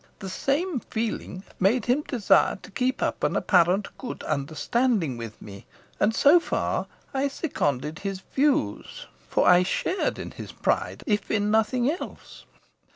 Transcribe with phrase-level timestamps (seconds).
[0.17, 5.67] The same feeling made him desire to keep up an apparent good understanding with me;
[5.99, 11.51] and so far I seconded his views, for I shared in his pride, if in
[11.51, 12.45] nothing else.